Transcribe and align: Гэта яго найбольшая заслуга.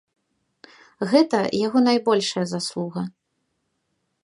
Гэта 1.11 1.41
яго 1.65 1.79
найбольшая 1.89 2.45
заслуга. 2.53 3.01